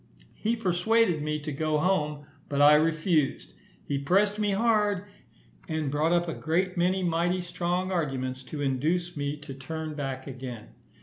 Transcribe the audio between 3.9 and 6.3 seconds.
pressed me hard, and brought up